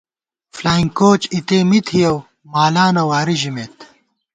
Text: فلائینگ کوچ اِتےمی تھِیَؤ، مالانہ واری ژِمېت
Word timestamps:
فلائینگ 0.55 0.91
کوچ 0.97 1.21
اِتےمی 1.33 1.79
تھِیَؤ، 1.87 2.15
مالانہ 2.51 3.03
واری 3.09 3.35
ژِمېت 3.41 3.75